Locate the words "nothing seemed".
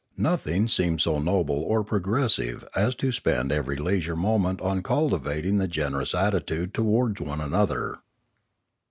0.17-0.99